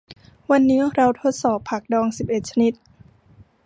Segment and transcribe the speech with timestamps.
[0.51, 2.73] วันนี้เราทดสอบผักดองสิบเอ็ดชนิด